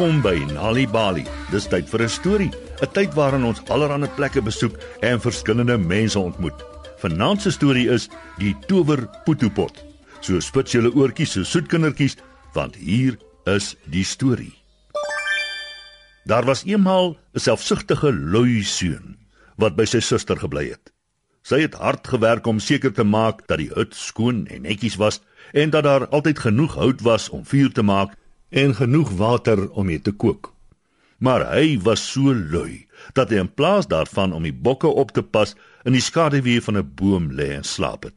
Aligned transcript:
Welkom 0.00 0.22
by 0.24 0.38
Nali 0.54 0.86
Bali. 0.88 1.26
Dis 1.52 1.66
tyd 1.68 1.84
vir 1.92 2.02
'n 2.02 2.08
storie, 2.08 2.52
'n 2.80 2.88
tyd 2.96 3.12
waarin 3.12 3.44
ons 3.44 3.60
allerlei 3.68 4.08
plekke 4.08 4.40
besoek 4.40 4.72
en 5.02 5.20
verskillende 5.20 5.76
mense 5.76 6.18
ontmoet. 6.18 6.56
Vanaand 7.02 7.42
se 7.42 7.50
storie 7.50 7.86
is 7.88 8.08
die 8.38 8.56
Tower 8.66 9.04
Potopot. 9.26 9.84
So 10.20 10.40
spits 10.40 10.72
julle 10.72 10.90
oortjies 10.94 11.32
so 11.32 11.42
soet 11.44 11.68
kindertjies, 11.68 12.16
want 12.54 12.76
hier 12.76 13.18
is 13.44 13.76
die 13.84 14.04
storie. 14.04 14.54
Daar 16.24 16.46
was 16.46 16.64
eenmal 16.64 17.18
'n 17.34 17.38
selfsugtige 17.38 18.10
lui 18.10 18.62
seun 18.62 19.18
wat 19.58 19.76
by 19.76 19.84
sy 19.84 20.00
suster 20.00 20.36
gebly 20.36 20.70
het. 20.70 20.92
Sy 21.42 21.60
het 21.60 21.74
hard 21.74 22.08
gewerk 22.08 22.46
om 22.46 22.58
seker 22.58 22.92
te 22.92 23.04
maak 23.04 23.46
dat 23.48 23.58
die 23.58 23.70
hut 23.74 23.94
skoon 23.94 24.46
en 24.46 24.62
netjies 24.62 24.96
was 24.96 25.20
en 25.52 25.70
dat 25.70 25.84
daar 25.84 26.08
altyd 26.08 26.38
genoeg 26.38 26.74
hout 26.74 27.00
was 27.02 27.28
om 27.28 27.44
vuur 27.44 27.72
te 27.72 27.82
maak 27.82 28.16
en 28.50 28.74
genoeg 28.74 29.10
water 29.18 29.68
om 29.70 29.86
mee 29.86 30.00
te 30.00 30.12
kook. 30.12 30.52
Maar 31.18 31.46
hy 31.54 31.78
was 31.84 32.02
so 32.12 32.34
lui 32.34 32.86
dat 33.14 33.30
hy 33.30 33.42
in 33.42 33.52
plaas 33.54 33.86
daarvan 33.86 34.32
om 34.32 34.42
die 34.42 34.54
bokke 34.54 34.88
op 34.88 35.12
te 35.12 35.22
pas 35.22 35.54
in 35.84 35.92
die 35.92 36.04
skaduwee 36.04 36.60
van 36.60 36.76
'n 36.76 36.92
boom 36.94 37.30
lê 37.32 37.50
en 37.56 37.64
slaap 37.64 38.04
het. 38.04 38.16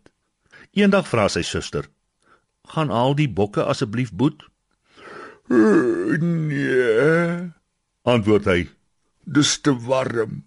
Eendag 0.73 1.07
vra 1.07 1.27
sy 1.27 1.41
suster: 1.41 1.89
"Gaan 2.67 2.89
al 2.89 3.15
die 3.15 3.29
bokke 3.29 3.63
asseblief 3.63 4.11
boet?" 4.11 4.43
Nee, 5.49 7.51
Antwoord 8.03 8.45
hy: 8.45 8.69
dis 9.25 9.61
te 9.61 9.73
warm. 9.87 10.43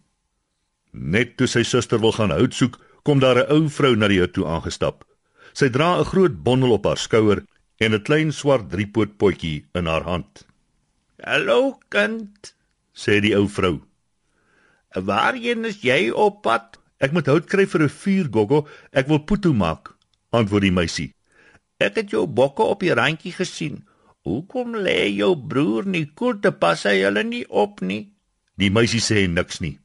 Net 0.93 1.37
toe 1.37 1.48
sy 1.48 1.65
suster 1.65 2.00
wil 2.00 2.15
gaan 2.17 2.33
hout 2.33 2.55
soek, 2.55 2.78
kom 3.05 3.21
daar 3.21 3.39
'n 3.39 3.53
ou 3.53 3.69
vrou 3.69 3.97
na 3.97 4.09
die 4.09 4.21
hut 4.21 4.33
toe 4.33 4.47
aangestap. 4.47 5.05
Sy 5.53 5.69
dra 5.69 5.98
'n 5.98 6.05
groot 6.05 6.43
bondel 6.43 6.73
op 6.73 6.84
haar 6.84 6.98
skouer 6.98 7.45
en 7.78 7.94
'n 7.94 8.02
klein 8.02 8.32
swart 8.32 8.70
driepoot 8.70 9.16
potjie 9.19 9.64
in 9.74 9.86
haar 9.86 10.05
hand. 10.05 10.46
Hallo 11.22 11.78
kind, 11.88 12.56
Sê 12.96 13.20
die 13.20 13.34
ou 13.36 13.46
vrou: 13.48 13.82
waarheen 14.96 15.64
is 15.69 15.82
jy 15.84 16.10
op 16.10 16.42
pad? 16.42 16.78
"Ek 16.98 17.12
moet 17.12 17.27
hout 17.27 17.47
kry 17.47 17.66
vir 17.66 17.82
'n 17.82 17.88
vuur, 17.88 18.27
Gogo. 18.32 18.69
Ek 18.92 19.08
wil 19.08 19.19
putu 19.19 19.52
maak." 19.52 19.94
Antwoord 20.32 20.62
die 20.62 20.72
meisie. 20.72 21.14
Ek 21.78 21.97
het 21.97 22.10
jou 22.10 22.27
bokke 22.27 22.62
op 22.62 22.80
die 22.80 22.94
randjie 22.94 23.32
gesien. 23.32 23.84
Hoekom 24.24 24.74
lê 24.74 25.12
jou 25.14 25.36
broer 25.36 25.86
nie 25.86 26.06
koel 26.06 26.41
te 26.41 26.50
pas 26.52 26.82
hy 26.82 27.02
hulle 27.02 27.22
nie 27.24 27.44
op 27.48 27.80
nie? 27.80 28.12
Die 28.56 28.70
meisie 28.70 29.00
sê 29.00 29.28
niks 29.28 29.60
nie. 29.60 29.78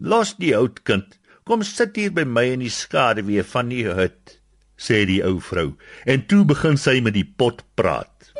Los 0.00 0.34
die 0.34 0.54
hout 0.54 0.82
kind. 0.84 1.18
Kom 1.44 1.62
sit 1.62 1.96
hier 1.96 2.10
by 2.10 2.24
my 2.24 2.44
in 2.44 2.60
die 2.60 2.70
skaduwee 2.70 3.42
van 3.42 3.68
die 3.68 3.84
hut. 3.84 4.37
Sê 4.78 5.02
die 5.10 5.20
ou 5.26 5.38
vrou 5.42 5.72
en 6.06 6.22
toe 6.30 6.44
begin 6.48 6.78
sy 6.80 7.00
met 7.04 7.16
die 7.18 7.26
pot 7.26 7.64
praat. 7.78 8.32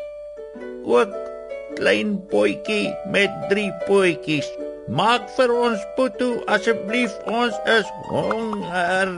Ook 0.89 1.12
klein 1.78 2.17
boetjie 2.31 2.94
met 3.12 3.34
drie 3.50 3.70
pootjies. 3.86 4.48
Maak 4.89 5.28
vir 5.36 5.53
ons 5.53 5.83
putu 5.98 6.31
asseblief, 6.48 7.12
ons 7.28 7.55
is 7.69 7.91
honger. 8.09 9.12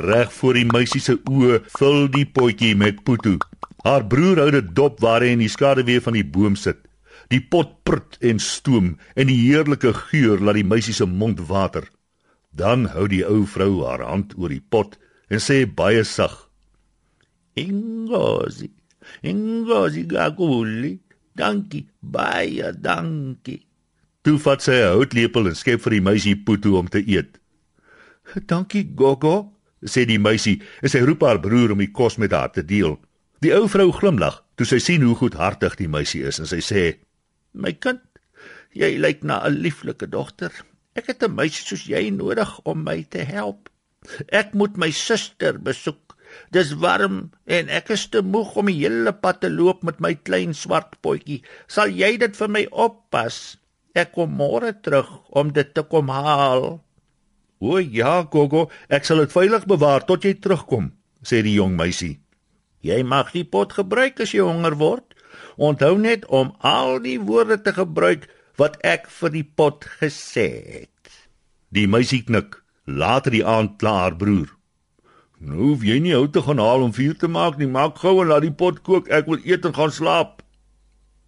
Reg 0.00 0.32
voor 0.32 0.56
die 0.56 0.66
meisie 0.70 1.02
se 1.02 1.18
oë 1.28 1.60
vul 1.76 2.06
die 2.14 2.24
potjie 2.38 2.72
met 2.78 3.02
putu. 3.04 3.36
Haar 3.84 4.06
broer 4.08 4.40
hou 4.42 4.50
dit 4.54 4.72
dop 4.78 4.98
waar 5.04 5.24
hy 5.24 5.34
in 5.36 5.44
die 5.44 5.52
skaduwee 5.52 6.02
van 6.02 6.16
die 6.16 6.24
boom 6.24 6.56
sit. 6.56 6.80
Die 7.32 7.42
pot 7.42 7.74
prut 7.86 8.16
en 8.24 8.40
stoom 8.42 8.94
en 9.14 9.30
die 9.30 9.38
heerlike 9.44 9.92
geur 10.08 10.40
laat 10.42 10.58
die 10.58 10.66
meisie 10.72 10.94
se 10.96 11.06
mond 11.06 11.42
water. 11.50 11.86
Dan 12.56 12.88
hou 12.94 13.06
die 13.12 13.24
ou 13.28 13.44
vrou 13.44 13.84
haar 13.84 14.04
hand 14.08 14.34
oor 14.40 14.52
die 14.52 14.62
pot 14.62 14.96
en 15.28 15.40
sê 15.42 15.64
baie 15.66 16.04
sag: 16.04 16.34
Ingozi. 17.56 18.70
Ingozi 19.22 20.06
gaguli. 20.06 20.98
Dankie, 21.36 21.86
baie 22.00 22.72
dankie. 22.72 23.66
Toe 24.22 24.38
vat 24.42 24.62
sy 24.62 24.72
'n 24.72 24.94
houtlepel 24.96 25.46
en 25.46 25.54
skep 25.54 25.80
vir 25.84 25.92
die 25.96 26.06
meisie 26.08 26.36
putu 26.36 26.76
om 26.76 26.88
te 26.88 26.98
eet. 26.98 27.38
"Dankie, 28.46 28.88
Gogo," 28.96 29.52
sê 29.84 30.06
die 30.06 30.18
meisie 30.18 30.62
en 30.82 30.88
sy 30.88 31.00
roep 31.00 31.22
haar 31.22 31.40
broer 31.40 31.72
om 31.72 31.78
die 31.78 31.92
kos 31.92 32.16
met 32.16 32.32
haar 32.32 32.50
te 32.52 32.64
deel. 32.64 32.98
Die 33.40 33.54
ou 33.54 33.68
vrou 33.68 33.92
glimlag 33.92 34.42
toe 34.56 34.66
sy 34.66 34.78
sien 34.78 35.02
hoe 35.02 35.14
goedhartig 35.14 35.76
die 35.76 35.88
meisie 35.88 36.24
is 36.24 36.38
en 36.38 36.46
sy 36.46 36.60
sê: 36.64 36.96
My 37.52 37.72
kind, 37.72 38.00
jy 38.72 38.96
lyk 38.98 39.22
na 39.22 39.44
'n 39.44 39.62
lieflike 39.62 40.08
dogter. 40.08 40.52
Ek 40.96 41.06
het 41.06 41.22
'n 41.22 41.34
meisie 41.34 41.64
soos 41.64 41.84
jy 41.84 42.10
nodig 42.10 42.60
om 42.64 42.82
my 42.82 43.02
te 43.02 43.18
help. 43.18 43.68
Ek 44.28 44.54
moet 44.54 44.76
my 44.76 44.90
suster 44.90 45.58
besoek. 45.58 46.16
Dis 46.52 46.72
warm 46.82 47.30
en 47.46 47.70
ek 47.72 47.92
is 47.94 48.06
te 48.12 48.22
moeg 48.22 48.56
om 48.60 48.70
die 48.70 48.78
hele 48.80 49.12
pad 49.14 49.40
te 49.44 49.50
loop 49.52 49.84
met 49.86 50.00
my 50.02 50.14
klein 50.14 50.54
swart 50.54 50.98
potjie. 51.02 51.42
Sal 51.70 51.94
jy 51.94 52.16
dit 52.20 52.36
vir 52.36 52.50
my 52.52 52.64
oppas? 52.72 53.56
Ek 53.96 54.12
kom 54.12 54.34
môre 54.36 54.74
terug 54.84 55.08
om 55.32 55.52
dit 55.56 55.72
te 55.74 55.82
kom 55.82 56.10
haal. 56.12 56.82
"O 57.60 57.78
ja, 57.78 58.22
Gogo, 58.32 58.68
ek 58.90 59.04
sal 59.04 59.24
dit 59.24 59.32
veilig 59.32 59.64
bewaar 59.66 60.04
tot 60.04 60.24
jy 60.24 60.34
terugkom," 60.34 60.92
sê 61.24 61.42
die 61.42 61.56
jong 61.56 61.76
meisie. 61.76 62.20
Jy 62.82 63.02
mag 63.02 63.32
die 63.32 63.44
pot 63.44 63.72
gebruik 63.72 64.20
as 64.20 64.34
jy 64.34 64.44
honger 64.44 64.76
word. 64.76 65.14
Onthou 65.56 65.96
net 65.98 66.26
om 66.26 66.52
al 66.60 67.00
die 67.00 67.18
woorde 67.18 67.56
te 67.62 67.72
gebruik 67.72 68.28
wat 68.60 68.76
ek 68.84 69.08
vir 69.08 69.30
die 69.30 69.44
pot 69.44 69.84
gesê 70.00 70.48
het. 70.66 71.10
Die 71.72 71.86
meisie 71.86 72.22
knik. 72.22 72.65
Later 72.86 73.34
die 73.34 73.44
aand 73.44 73.78
kla 73.82 73.92
haar 74.00 74.16
broer. 74.16 74.46
"Nou 75.38 75.56
hoef 75.58 75.82
jy 75.82 75.98
nie 75.98 76.14
hout 76.14 76.32
te 76.32 76.42
gaan 76.42 76.58
haal 76.58 76.82
om 76.82 76.92
vuur 76.92 77.16
te 77.18 77.28
maak 77.28 77.58
nie. 77.58 77.66
Maak 77.66 77.98
gou 77.98 78.20
en 78.22 78.28
laat 78.28 78.42
die 78.42 78.52
pot 78.52 78.82
kook. 78.82 79.08
Ek 79.08 79.26
wil 79.26 79.38
eet 79.44 79.64
en 79.64 79.74
gaan 79.74 79.90
slaap." 79.90 80.42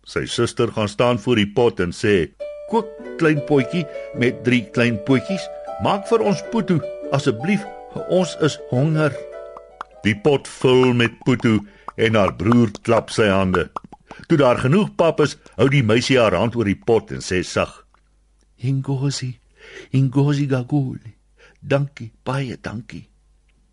Sy 0.04 0.24
suster 0.26 0.72
gaan 0.72 0.88
staan 0.88 1.18
voor 1.18 1.36
die 1.36 1.52
pot 1.52 1.80
en 1.80 1.90
sê: 1.90 2.30
"Kook 2.70 2.86
klein 3.18 3.44
potjie 3.44 3.86
met 4.14 4.44
drie 4.44 4.70
klein 4.70 5.02
potjies. 5.02 5.48
Maak 5.82 6.06
vir 6.06 6.22
ons 6.22 6.42
putu 6.50 6.80
asseblief. 7.12 7.66
Ons 8.08 8.36
is 8.40 8.58
honger." 8.70 9.12
Die 10.02 10.14
pot 10.14 10.48
vul 10.48 10.94
met 10.94 11.18
putu 11.24 11.60
en 11.96 12.14
haar 12.14 12.36
broer 12.36 12.70
klap 12.82 13.10
sy 13.10 13.26
hande. 13.26 13.70
Toe 14.28 14.38
daar 14.38 14.58
genoeg 14.58 14.94
pap 14.96 15.20
is, 15.20 15.36
hou 15.56 15.68
die 15.68 15.82
meisie 15.82 16.18
haar 16.18 16.34
hand 16.34 16.56
oor 16.56 16.64
die 16.64 16.78
pot 16.86 17.10
en 17.10 17.20
sê 17.20 17.42
sag: 17.44 17.84
Ingozi, 18.56 19.38
Ingozi 19.90 20.46
gaguli. 20.46 21.17
Dankie, 21.60 22.12
baie 22.22 22.56
dankie. 22.60 23.08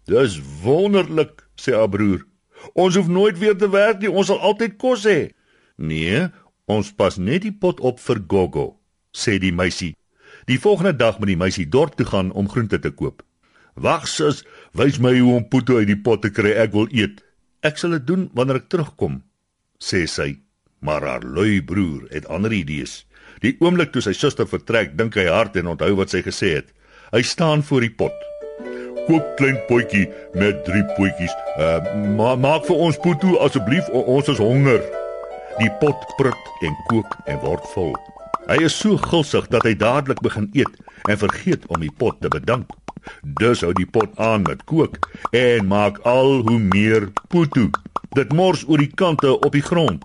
"Dis 0.05 0.41
wonderlik," 0.61 1.47
sê 1.55 1.73
haar 1.73 1.89
broer. 1.89 2.25
"Ons 2.73 2.95
hoef 2.95 3.07
nooit 3.07 3.37
weer 3.39 3.57
te 3.57 3.69
werk 3.69 3.99
nie. 3.99 4.11
Ons 4.11 4.27
sal 4.27 4.39
altyd 4.39 4.77
kos 4.77 5.05
hê." 5.05 5.31
"Nee, 5.77 6.27
ons 6.65 6.93
pas 6.93 7.17
net 7.17 7.41
die 7.41 7.53
pot 7.53 7.79
op 7.79 7.99
vir 7.99 8.23
Gogo," 8.27 8.79
sê 9.11 9.39
die 9.39 9.53
meisie. 9.53 9.95
Die 10.45 10.59
volgende 10.59 10.95
dag 10.95 11.19
moet 11.19 11.27
die 11.27 11.37
meisie 11.37 11.69
dorp 11.69 11.95
toe 11.95 12.05
gaan 12.05 12.31
om 12.31 12.49
groente 12.49 12.79
te 12.79 12.91
koop. 12.91 13.23
"Wag 13.73 14.07
sus, 14.07 14.43
wys 14.73 14.99
my 14.99 15.19
hoe 15.19 15.35
om 15.35 15.47
putu 15.47 15.77
uit 15.77 15.87
die 15.87 16.01
pot 16.01 16.21
te 16.21 16.29
kry. 16.29 16.51
Ek 16.51 16.71
wil 16.71 16.87
eet." 16.91 17.23
"Ek 17.61 17.77
sal 17.77 17.89
dit 17.89 18.07
doen 18.07 18.29
wanneer 18.33 18.55
ek 18.55 18.69
terugkom," 18.69 19.23
sê 19.79 20.07
sy. 20.07 20.39
Maar 20.79 21.01
haar 21.01 21.23
lui 21.23 21.63
broer 21.63 22.07
het 22.09 22.27
ander 22.27 22.53
idees. 22.53 23.05
Die 23.41 23.55
oomblik 23.59 23.91
toe 23.91 24.01
sy 24.01 24.13
suster 24.13 24.47
vertrek, 24.47 24.97
dink 24.97 25.15
hy 25.15 25.25
hard 25.25 25.55
en 25.55 25.67
onthou 25.67 25.95
wat 25.95 26.09
sy 26.09 26.21
gesê 26.21 26.53
het. 26.55 26.74
Hy 27.11 27.21
staan 27.21 27.63
voor 27.63 27.85
die 27.85 27.91
pot. 27.91 28.13
Kook 29.05 29.35
klein 29.37 29.59
potjie 29.67 30.07
met 30.33 30.63
drie 30.65 30.83
potjies. 30.97 31.33
Uh, 31.61 31.77
ma 32.17 32.33
maak 32.35 32.65
vir 32.65 32.79
ons 32.87 32.97
putu 33.03 33.35
asseblief, 33.45 33.89
ons 33.93 34.31
is 34.33 34.41
honger. 34.41 34.81
Die 35.59 35.69
pot 35.79 36.07
prut 36.17 36.49
en 36.65 36.73
kook 36.89 37.17
en 37.29 37.37
word 37.43 37.67
vol. 37.75 37.93
Hy 38.49 38.57
is 38.65 38.77
so 38.77 38.97
gulsig 39.01 39.45
dat 39.53 39.65
hy 39.65 39.75
dadelik 39.77 40.19
begin 40.25 40.49
eet 40.57 40.81
en 41.09 41.21
vergeet 41.21 41.63
om 41.73 41.81
die 41.81 41.93
pot 41.93 42.17
te 42.21 42.29
bedank. 42.33 42.73
Dus 43.37 43.61
hou 43.61 43.71
die 43.77 43.87
pot 43.89 44.09
aan 44.21 44.45
met 44.49 44.65
kook 44.69 44.97
en 45.37 45.69
maak 45.69 46.01
al 46.09 46.41
hoe 46.47 46.59
meer 46.59 47.11
putu. 47.29 47.69
Dit 48.17 48.33
mors 48.33 48.65
oor 48.65 48.81
die 48.81 48.89
kante 48.89 49.35
op 49.37 49.53
die 49.53 49.65
grond. 49.65 50.01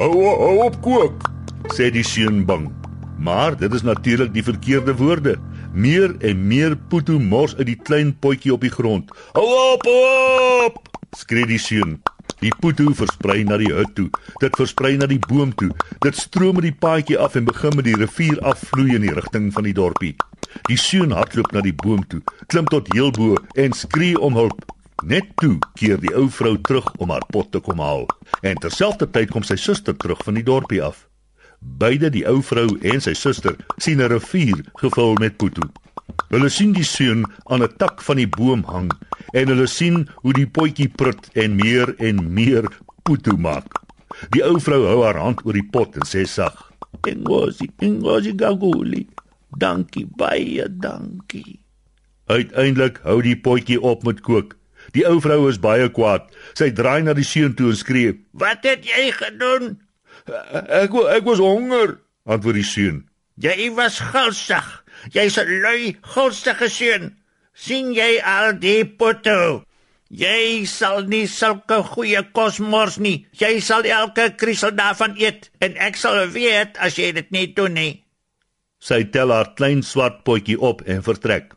Hou 0.00 0.12
hou 0.24 0.54
op 0.64 0.80
kook, 0.84 1.28
sê 1.76 1.90
die 1.92 2.04
seun 2.06 2.44
bang. 2.48 2.70
Maar 3.16 3.56
dit 3.56 3.72
is 3.72 3.84
natuurlik 3.84 4.32
die 4.32 4.44
verkeerde 4.44 4.96
woorde. 4.96 5.36
Meer 5.76 6.14
en 6.24 6.46
meer 6.48 6.72
putu 6.88 7.18
mors 7.20 7.52
uit 7.58 7.66
die 7.68 7.76
klein 7.76 8.14
potjie 8.16 8.54
op 8.54 8.62
die 8.64 8.72
grond. 8.72 9.10
Hou 9.36 9.44
op, 9.44 9.82
hou 9.84 10.68
op! 10.70 10.78
skree 11.20 11.44
die 11.48 11.58
seun. 11.60 11.98
Die 12.40 12.52
putu 12.62 12.86
versprei 12.96 13.42
na 13.44 13.58
die 13.60 13.68
hut 13.72 13.92
toe. 13.98 14.06
Dit 14.40 14.56
versprei 14.56 14.94
na 14.96 15.08
die 15.10 15.20
boom 15.28 15.52
toe. 15.60 15.68
Dit 16.04 16.16
stroom 16.16 16.56
met 16.56 16.64
die 16.70 16.78
paadjie 16.84 17.18
af 17.20 17.36
en 17.36 17.44
begin 17.44 17.76
met 17.76 17.84
die 17.90 17.96
rivier 18.00 18.40
afvloei 18.40 18.94
in 18.96 19.04
die 19.04 19.12
rigting 19.16 19.50
van 19.52 19.68
die 19.68 19.74
dorpie. 19.76 20.14
Die 20.70 20.78
seun 20.80 21.12
hardloop 21.12 21.52
na 21.52 21.60
die 21.64 21.76
boom 21.84 22.06
toe, 22.08 22.22
klim 22.48 22.68
tot 22.72 22.88
heel 22.94 23.12
bo 23.12 23.36
en 23.60 23.76
skree 23.76 24.16
om 24.16 24.36
hulp. 24.40 24.64
Net 25.04 25.28
toe 25.42 25.58
keer 25.76 26.00
die 26.00 26.14
ou 26.16 26.30
vrou 26.32 26.54
terug 26.64 26.88
om 26.96 27.12
haar 27.12 27.28
pot 27.28 27.52
te 27.52 27.60
kom 27.60 27.84
haal. 27.84 28.08
En 28.40 28.56
terselfdertyd 28.64 29.34
kom 29.34 29.44
sy 29.44 29.58
suster 29.60 29.96
terug 29.96 30.24
van 30.24 30.40
die 30.40 30.46
dorpie 30.46 30.80
af. 30.80 31.04
Beide 31.60 32.10
die 32.10 32.24
ou 32.28 32.42
vrou 32.42 32.68
en 32.82 33.00
sy 33.00 33.14
suster 33.14 33.56
sien 33.78 34.00
'n 34.00 34.08
rivier 34.12 34.62
gevul 34.82 35.14
met 35.20 35.36
putu. 35.36 35.62
Hulle 36.30 36.48
sien 36.50 36.72
die 36.72 36.84
seun 36.84 37.24
aan 37.44 37.62
'n 37.62 37.76
tak 37.78 38.02
van 38.02 38.16
die 38.16 38.28
boom 38.28 38.62
hang 38.64 38.90
en 39.32 39.48
hulle 39.48 39.66
sien 39.66 40.08
hoe 40.22 40.32
die 40.32 40.46
potjie 40.46 40.88
prut 40.88 41.28
en 41.34 41.56
meer 41.56 41.94
en 41.98 42.32
meer 42.34 42.68
putu 43.02 43.36
maak. 43.36 43.68
Die 44.30 44.42
ou 44.44 44.58
vrou 44.60 44.82
hou 44.86 45.04
haar 45.04 45.18
hand 45.20 45.44
oor 45.44 45.52
die 45.52 45.68
pot 45.72 45.96
en 45.96 46.06
sê 46.08 46.26
sag: 46.26 46.72
"Engosi, 47.02 47.70
engosi 47.78 48.32
gaguli. 48.36 49.06
Dankie 49.58 50.06
baie, 50.16 50.64
dankie." 50.68 51.60
Uiteindelik 52.26 53.00
hou 53.02 53.22
die 53.22 53.36
potjie 53.36 53.80
op 53.80 54.02
met 54.02 54.20
kook. 54.20 54.56
Die 54.92 55.06
ou 55.06 55.20
vrou 55.20 55.48
is 55.48 55.58
baie 55.58 55.88
kwaad. 55.88 56.30
Sy 56.54 56.70
draai 56.70 57.02
na 57.02 57.12
die 57.14 57.24
seun 57.24 57.54
toe 57.54 57.70
en 57.70 57.76
skree: 57.76 58.20
"Wat 58.32 58.62
het 58.62 58.84
jy 58.84 59.10
gedoen?" 59.12 59.85
"Ek 60.26 60.90
ek 60.94 61.24
was 61.24 61.38
honger," 61.38 62.00
antwoord 62.24 62.54
die 62.54 62.64
seun. 62.64 63.08
"Jy 63.36 63.70
was 63.74 64.00
gulsig. 64.00 64.84
Jy's 65.12 65.38
'n 65.38 65.60
lui, 65.62 65.96
gulsige 66.02 66.68
seun. 66.68 67.16
sien 67.52 67.94
jy 67.94 68.20
al 68.22 68.58
die 68.58 68.84
poto?" 68.84 69.64
Jy 70.08 70.66
sal 70.70 71.02
nie 71.10 71.26
sulke 71.26 71.80
goeie 71.82 72.22
kos 72.32 72.60
mors 72.62 72.98
nie. 72.98 73.26
Jy 73.34 73.58
sal 73.60 73.82
elke 73.82 74.36
krisel 74.38 74.70
daarvan 74.70 75.16
eet 75.18 75.50
en 75.60 75.74
ek 75.76 75.96
sal 75.98 76.28
weet 76.30 76.78
as 76.78 76.94
jy 76.94 77.10
dit 77.12 77.30
nie 77.32 77.46
doen 77.54 77.74
nie. 77.74 78.04
Sy 78.78 79.02
tel 79.10 79.32
haar 79.34 79.54
klein 79.58 79.82
swart 79.82 80.22
potjie 80.22 80.58
op 80.60 80.84
en 80.86 81.02
vertrek. 81.02 81.56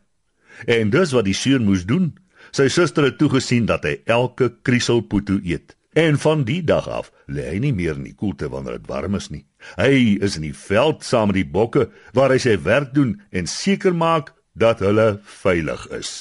En 0.66 0.90
dis 0.90 1.12
wat 1.14 1.28
die 1.28 1.36
seun 1.36 1.64
moes 1.64 1.86
doen. 1.86 2.10
Sy 2.50 2.66
suster 2.68 3.06
het 3.06 3.20
toegesien 3.20 3.68
dat 3.70 3.84
hy 3.86 4.00
elke 4.10 4.50
krisel 4.66 5.04
poto 5.06 5.38
eet. 5.44 5.76
En 5.94 6.18
van 6.18 6.42
die 6.44 6.62
dag 6.66 6.88
af 6.88 7.12
lê 7.30 7.46
hy 7.52 7.58
nie 7.62 7.72
meer 7.72 7.96
in 7.98 8.04
die 8.08 8.16
koelte 8.16 8.50
wanneer 8.50 8.78
dit 8.78 8.90
warm 8.90 9.14
is 9.18 9.30
nie. 9.30 9.44
Hy 9.78 10.18
is 10.20 10.36
in 10.36 10.46
die 10.48 10.56
veld 10.56 11.04
saam 11.06 11.30
met 11.30 11.38
die 11.40 11.46
bokke 11.46 11.88
waar 12.16 12.34
hy 12.34 12.38
sy 12.42 12.56
werk 12.66 12.94
doen 12.94 13.16
en 13.30 13.46
seker 13.46 13.94
maak 13.94 14.34
dat 14.58 14.82
hulle 14.84 15.20
veilig 15.42 15.86
is. 15.96 16.12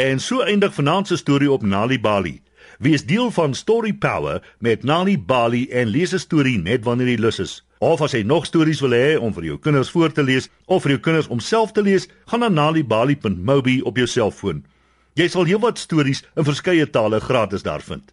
En 0.00 0.20
so 0.20 0.40
eindig 0.40 0.72
vanaand 0.74 1.10
se 1.10 1.16
storie 1.20 1.50
op 1.52 1.62
Nali 1.62 2.00
Bali. 2.00 2.40
Wees 2.80 3.04
deel 3.04 3.30
van 3.30 3.54
Story 3.54 3.92
Power 3.92 4.40
met 4.58 4.82
Nali 4.82 5.18
Bali 5.18 5.66
en 5.68 5.88
lees 5.88 6.14
'n 6.14 6.18
storie 6.18 6.58
net 6.58 6.84
wanneer 6.84 7.08
jy 7.08 7.20
lus 7.20 7.38
is. 7.38 7.64
Of 7.78 8.00
as 8.00 8.12
jy 8.12 8.22
nog 8.22 8.46
stories 8.46 8.80
wil 8.80 8.90
hê 8.90 9.18
om 9.20 9.32
vir 9.32 9.44
jou 9.44 9.58
kinders 9.58 9.90
voor 9.90 10.12
te 10.12 10.22
lees 10.22 10.48
of 10.66 10.82
vir 10.82 10.90
jou 10.90 11.00
kinders 11.00 11.28
om 11.28 11.40
self 11.40 11.72
te 11.72 11.82
lees, 11.82 12.08
gaan 12.26 12.40
na 12.40 12.48
nalibali.mobi 12.48 13.80
op 13.82 13.96
jou 13.96 14.06
selfoon. 14.06 14.64
Jy 15.14 15.28
sal 15.28 15.44
heelwat 15.44 15.78
stories 15.78 16.24
in 16.36 16.44
verskeie 16.44 16.90
tale 16.90 17.20
gratis 17.20 17.62
daar 17.62 17.82
vind. 17.82 18.12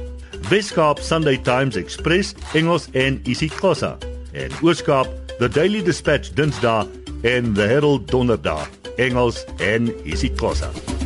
Weskaap 0.51 0.99
Sunday 0.99 1.37
Times 1.37 1.75
Express 1.75 2.33
Engels 2.53 2.89
en 2.91 3.21
isiXhosa. 3.23 3.97
En 4.31 4.51
Ooskaap 4.61 5.07
The 5.39 5.47
Daily 5.47 5.81
Dispatch 5.83 6.33
Dinsdae 6.35 6.87
en 7.21 7.53
The 7.53 7.61
Herald 7.61 8.11
Donderdag 8.11 8.67
Engels 8.97 9.45
en 9.57 9.87
isiXhosa. 10.03 11.00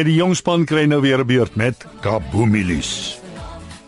En 0.00 0.06
die 0.08 0.16
jong 0.16 0.32
span 0.32 0.62
kry 0.64 0.86
nou 0.88 1.02
weer 1.04 1.20
'n 1.20 1.26
beurt 1.26 1.54
met 1.60 1.84
Kaboomilis. 2.00 3.20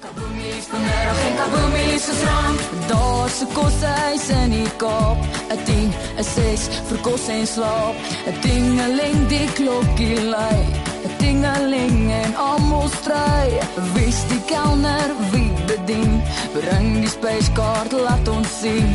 Kaboomilis 0.01 0.67
vanmiddag 0.73 1.21
en 1.29 1.35
Kaboomilis 1.41 2.09
is 2.13 2.23
rond. 2.29 2.61
Daar 2.89 3.29
se 3.31 3.47
kos 3.53 3.79
huis 3.81 4.29
in 4.29 4.51
die 4.51 4.71
Kaap. 4.77 5.19
'n 5.49 5.65
10, 5.65 5.93
'n 6.19 6.25
6 6.25 6.61
vir 6.89 6.99
kos 7.01 7.29
en 7.29 7.47
slaap. 7.47 7.95
'n 8.27 8.35
Dingeling 8.41 9.29
die 9.29 9.49
klokkie 9.57 10.21
lui. 10.35 10.61
'n 11.05 11.13
Dingeling 11.19 12.13
en 12.23 12.37
almal 12.37 12.89
stry. 12.89 13.49
Wys 13.95 14.21
die 14.29 14.43
kelner 14.53 15.11
wie 15.31 15.53
bedien. 15.67 16.23
Bring 16.53 17.01
die 17.01 17.09
spyskaart 17.09 17.93
laat 17.93 18.29
ons 18.29 18.61
sien. 18.61 18.89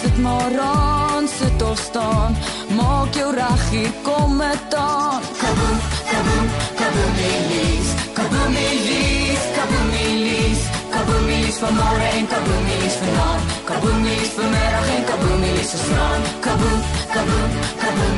Sit 0.00 0.16
maar 0.18 0.54
aan, 0.58 1.28
sit 1.28 1.62
of 1.62 1.78
staan. 1.78 2.36
Maak 2.76 3.14
jou 3.14 3.34
reg 3.34 3.70
hier 3.70 3.92
kom 4.02 4.36
met 4.36 4.74
aan. 4.74 5.22
Kaboom 7.00 7.16
kaboom, 7.16 7.88
kaboom 8.14 8.52
milis, 8.52 8.52
kaboom 8.52 8.52
milis, 8.52 9.42
kaboom 9.56 9.86
milis, 9.88 10.60
kaboom 10.92 11.22
milis 11.24 11.56
van 11.62 11.72
môre 11.78 12.08
en 12.18 12.26
kaboom 12.28 12.62
milis 12.68 12.96
vanaand, 13.00 13.42
kaboom 13.64 14.02
milis 14.04 14.32
vanmiddag 14.36 14.88
en 14.96 15.04
kaboom 15.08 15.40
milis 15.40 15.72
vanaand, 15.80 16.24
kaboom, 16.44 16.80
kaboom, 17.14 17.50
kaboom 17.80 18.12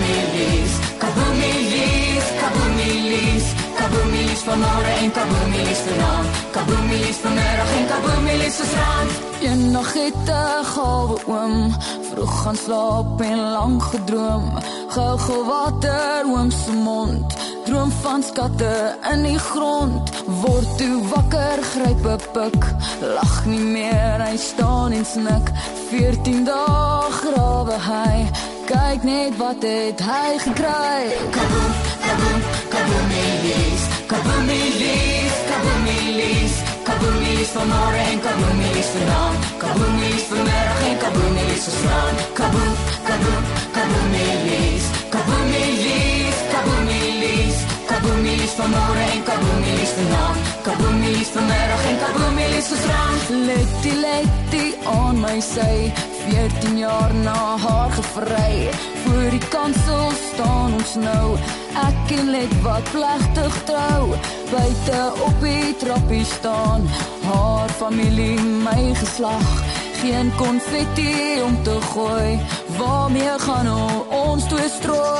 kaboom 4.42 4.58
milis 4.58 4.60
van 4.60 4.60
môre 4.60 4.92
en 5.02 5.10
kaboom 5.10 5.50
milis 5.50 5.80
vanaand, 5.86 6.26
kaboom 6.50 6.86
milis 6.86 7.18
vanmiddag 7.22 7.70
en 7.76 7.86
kaboom 7.86 8.24
milis 8.24 8.56
vanaand. 8.56 9.10
Een 9.40 9.70
nag 9.70 9.92
het 9.92 10.28
'n 10.28 10.64
gawe 10.64 11.16
oom. 11.26 11.74
Vroeg 12.10 12.42
gaan 12.42 12.56
slaap 12.56 13.20
en 13.20 13.38
lank 13.38 13.82
gedroom, 13.82 14.58
gou 14.88 15.44
water 15.44 16.24
oom 16.26 16.50
se 16.50 16.72
mond. 16.72 17.34
Droom 17.64 17.90
van 17.90 18.22
skatte 18.22 18.96
in 19.12 19.22
die 19.22 19.38
grond. 19.38 20.10
Word 20.26 20.78
toe 20.78 21.08
wakker 21.08 21.58
gryp 21.62 22.04
'n 22.06 22.20
pik. 22.32 22.62
Lag 23.14 23.44
nie 23.44 23.66
meer 23.76 24.20
hy 24.26 24.36
staan 24.36 24.92
en 24.92 25.04
snik. 25.04 25.46
14 25.90 26.44
dae 26.44 27.10
grawe 27.10 27.76
hy. 27.78 28.30
Kyk 28.66 29.02
net 29.02 29.36
wat 29.36 29.62
het 29.62 30.00
hy 30.00 30.38
gekry. 30.38 31.02
Kaboom 31.30 31.72
kaboom 32.06 32.40
kaboom 32.68 33.06
milis 33.08 33.82
kaboom 33.84 33.91
milis 34.20 35.34
kaboom 35.48 35.80
milis 35.84 36.54
kaboom 36.84 37.16
milis 37.22 37.50
van 37.56 37.66
môre 37.68 38.02
en 38.12 38.20
kaboom 38.20 38.56
milis 38.60 38.90
vanaand 38.94 39.36
kaboom 39.62 39.92
milis 40.00 40.26
vanmiddag 40.30 40.82
en 40.88 40.96
kaboom 41.04 41.32
milis 41.36 41.66
vanaand 41.72 42.16
kaboom 42.38 42.72
kaboom 43.08 43.42
kaboom 43.76 44.06
milis 44.12 44.84
kaboom 45.14 45.44
milis 45.52 46.36
kaboom 46.52 46.84
milis 46.90 47.60
Kaboomies 47.92 48.54
van 48.56 48.70
môre 48.72 49.04
en 49.14 49.22
kaboomies 49.26 49.90
vanaand. 49.96 50.38
Kaboomies 50.64 51.28
vanmiddag 51.34 51.84
en 51.90 51.98
kaboomies 52.00 52.68
gisterand. 52.70 53.28
Letty 53.48 53.92
letty 54.00 54.64
aan 54.88 55.20
my 55.20 55.40
sy, 55.40 55.92
14 56.28 56.78
jaar 56.78 57.14
na 57.14 57.56
haar 57.56 57.90
gevry. 57.90 58.68
Voor 59.04 59.30
die 59.30 59.48
kansel 59.48 60.10
staan 60.32 60.72
ons 60.72 60.94
nou. 60.94 61.36
Ek 61.82 62.18
en 62.18 62.30
Let 62.30 62.54
wat 62.62 62.90
plegtig 62.90 63.54
trou. 63.64 64.14
Buite 64.50 65.00
op 65.26 65.40
die 65.40 65.76
trappie 65.76 66.24
staan. 66.24 66.86
Haar 67.22 67.68
familie, 67.68 68.40
my 68.40 68.94
geslag. 68.94 69.62
Geen 70.02 70.32
konfetti 70.36 71.42
om 71.44 71.62
te 71.62 71.80
gooi. 71.92 72.40
Waarmee 72.78 73.38
gaan 73.38 73.68
ons 74.08 74.44
twee 74.44 74.68
strooi? 74.68 75.11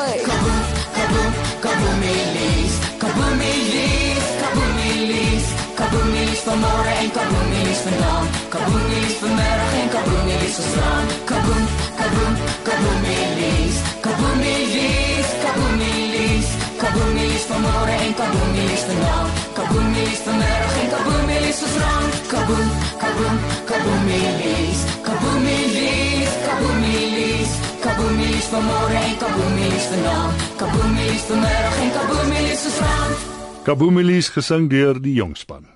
En 7.03 7.11
kaboomies 7.11 7.81
vanaand. 7.85 8.29
Kaboomies 8.53 9.15
vanmiddag 9.23 9.73
en 9.81 9.89
kaboomies 9.95 10.55
gisteraan. 10.57 11.07
Kaboom, 11.31 11.65
kaboom, 12.01 12.35
kaboomies, 12.69 13.77
kaboomies, 14.05 15.29
kaboomies, 15.45 16.49
kaboomies 16.83 17.45
van 17.51 17.61
môre 17.67 17.97
en 18.07 18.15
kaboomies 18.21 18.83
vanaand. 18.89 19.31
Kaboomies 19.59 20.21
vanmiddag 20.27 20.75
en 20.83 20.89
kaboomies 20.95 21.59
gisteraan. 21.63 22.09
Kaboom, 22.33 22.69
kaboom, 23.03 23.37
kaboomies, 23.71 24.81
kaboomies, 25.07 26.33
kaboomies. 26.47 27.51
Kaboomies 27.85 28.47
van 28.53 28.65
môre 28.71 29.03
en 29.09 29.17
kaboomies 29.25 29.85
vanaand. 29.91 30.49
Kaboomies 30.63 31.29
vanmiddag 31.29 31.77
en 31.85 31.93
kaboomies 31.99 32.65
gisteraan. 32.65 33.13
Kaboomies 33.63 34.29
gesing 34.35 34.71
deur 34.71 34.99
die 35.03 35.15
jongspan. 35.15 35.72